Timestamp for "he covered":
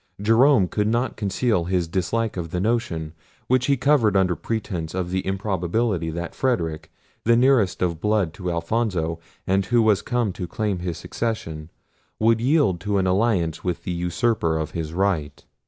3.67-4.17